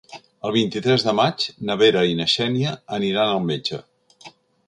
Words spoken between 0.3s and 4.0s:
El vint-i-tres de maig na Vera i na Xènia aniran al metge.